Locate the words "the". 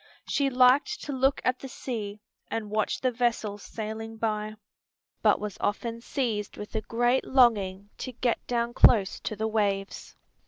1.59-1.67, 3.01-3.11, 9.35-9.47